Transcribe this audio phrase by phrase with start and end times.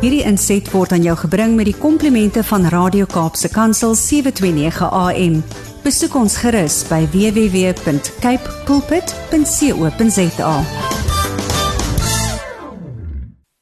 [0.00, 5.34] Hierdie inset word aan jou gebring met die komplimente van Radio Kaapse Kansel 729 AM.
[5.84, 10.52] Besoek ons gerus by www.cape pulpit.co.za.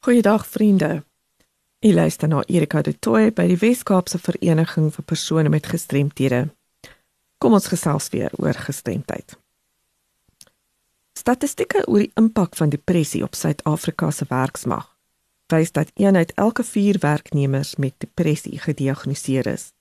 [0.07, 0.91] Goeiedag vriende.
[1.82, 6.45] Ek luister na Erika de Tooy by die Wes-Kaapse Vereniging vir persone met gestremthede.
[7.43, 9.34] Kom ons gesels weer oor gestremdheid.
[11.18, 14.86] Statistieke oor die impak van depressie op Suid-Afrika se werksmag
[15.53, 19.72] wys dat 1 uit elke 4 werknemers met depressie gediagnoseer is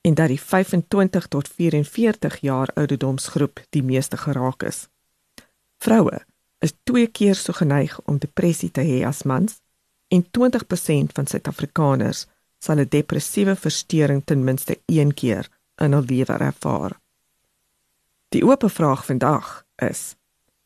[0.00, 4.88] en dat die 25 tot 44 jaar ouderdomsgroep die meeste geraak is.
[5.78, 6.24] Vroue
[6.58, 9.60] is twee keer so geneig om depressie te hê as mans
[10.08, 12.26] en 20% van Suid-Afrikaners
[12.58, 17.00] sal 'n depressiewe verstoring ten minste een keer in hul lewe ervaar.
[18.28, 20.16] Die oop vraag vandag is: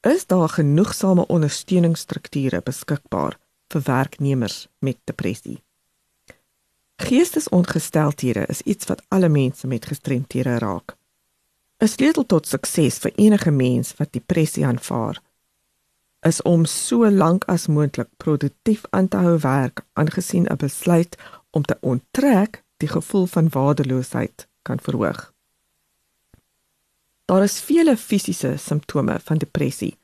[0.01, 3.39] Is daar genoegsame ondersteuningsstrukture beskikbaar
[3.75, 5.59] vir werknemers met depressie?
[7.03, 10.97] Geestesongesteldhede is iets wat alle mense met gestremthede raak.
[11.83, 15.21] 'n Sleutel tot sukses vir enige mens wat depressie aanvaar
[16.25, 21.17] is om so lank as moontlik produktief aan te hou werk aangesien 'n besluit
[21.51, 25.33] om te onttrek die gevoel van waardeloosheid kan verhoog.
[27.25, 29.97] Daar is vele fisiese simptome van depressie,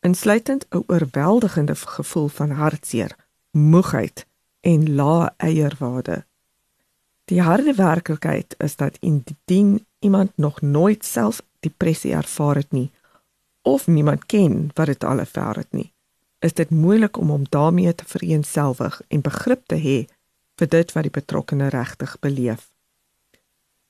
[0.00, 3.16] insluitend 'n oorweldigende gevoel van hartseer,
[3.50, 4.26] moegheid
[4.60, 6.26] en lae eierwaarde.
[7.24, 12.90] Die harde werklikheid is dat indien iemand nog nooit self depressie ervaar het nie
[13.62, 15.92] of niemand ken wat dit al ervaar het nie,
[16.38, 19.98] is dit moeilik om hom daarmee te vereensgewig en begrip te hê
[20.58, 22.70] vir dit wat die betrokkene regtig beleef.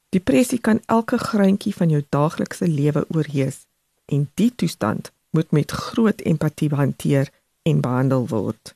[0.08, 3.66] Depressie kan elke greintjie van jou daaglikse lewe oorheers
[4.04, 7.30] en die toestand moet met groot empatie hanteer
[7.62, 8.74] en behandel word.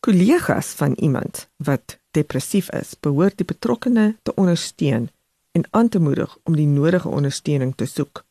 [0.00, 5.10] Kollegas van iemand wat depressief is, behoort die betrokkene te ondersteun
[5.52, 8.24] en aan te moedig om die nodige ondersteuning te soek.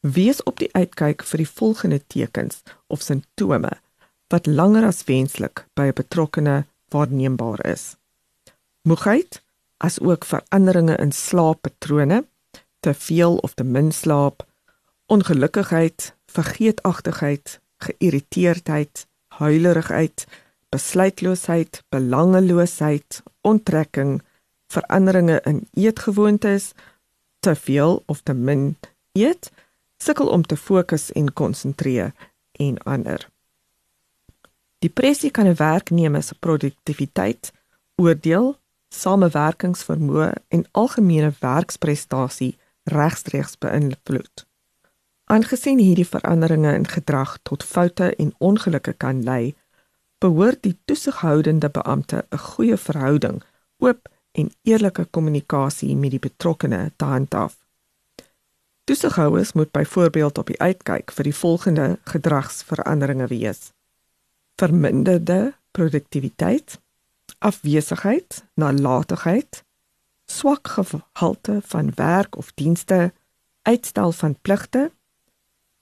[0.00, 3.70] Wees op die uitkyk vir die volgende tekens of simptome
[4.32, 7.96] wat langer as wenslik by 'n betrokkene waarneembaar is.
[8.82, 9.42] Moegheid,
[9.76, 12.24] as ook veranderinge in slaappatrone,
[12.80, 14.46] te veel of te min slaap,
[15.06, 20.26] ongelukkigheid, vergeetachtigheid, geïrriteerdheid, huilerigheid,
[20.68, 24.22] besluitloosheid, belangeloosheid, onttrekking,
[24.66, 26.72] veranderinge in eetgewoontes,
[27.40, 28.76] te veel of te min
[29.12, 29.50] eet,
[30.02, 32.12] sukkel om te fokus en konsentreer
[32.52, 33.28] en ander.
[34.78, 37.52] Depressie kan 'n werknemer se produktiwiteit,
[37.96, 44.46] oordeel, samewerkingsvermoë en algemene werksprestasie regstreeks beïnvloed.
[45.26, 49.54] Aangesien hierdie veranderinge in gedrag tot foute en ongelukke kan lei,
[50.22, 53.42] behoort die toesighoudende beampte 'n goeie verhouding,
[53.78, 57.56] oop en eerlike kommunikasie met die betrokkene te handhaaf.
[58.84, 63.72] Toesighouers moet byvoorbeeld op die uitkyk vir die volgende gedragsveranderinge wees:
[64.56, 66.80] verminderde produktiwiteit,
[67.38, 69.64] afwesigheid, nalatigheid,
[70.26, 73.12] swak gehalte van werk of dienste,
[73.62, 74.90] uitstel van pligte,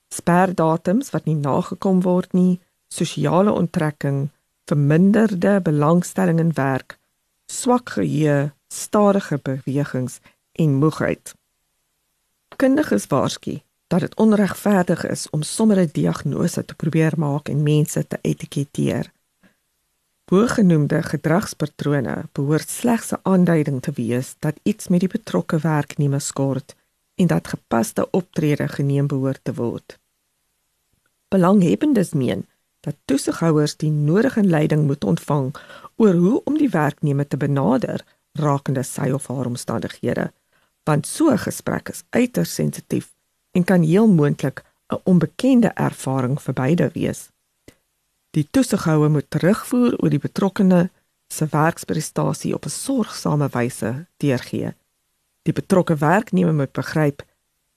[0.09, 4.29] sperdatums wat nie nagekom word nie, sosiale onttrekking,
[4.65, 6.97] verminderde belangstelling in werk,
[7.45, 10.19] swak geheue, stadige bewegings
[10.53, 11.35] en moegheid
[12.55, 18.07] kundiges waarsku dat dit onregverdig is om sommer 'n diagnose te probeer maak en mense
[18.07, 19.11] te etiketeer.
[20.25, 26.75] Bogenoemde gedragspatrone behoort slegs 'n aanduiding te wees dat iets met die betrokke werknemer skort
[27.15, 29.99] en dat gepaste optrede geneem behoort te word.
[31.27, 32.45] Belanghebbendes meen
[32.79, 35.55] dat toesighouers die nodige leiding moet ontvang
[35.95, 40.31] oor hoe om die werknemer te benader rakende sy of haar omstandighede
[40.85, 43.13] want so 'n gesprek is uiters sensitief
[43.51, 47.29] en kan heel moontlik 'n onbekende ervaring vir beide wees.
[48.29, 50.89] Die toesighouer moet terugvoer oor die betrokkene
[51.27, 54.73] se werksprestasie op 'n sorgsame wyse deurgee.
[55.45, 57.23] Die betrokke werknemer moet begryp